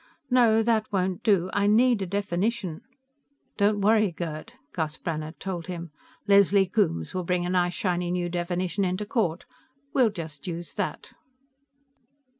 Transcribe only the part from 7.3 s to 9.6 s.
a nice shiny new definition into court.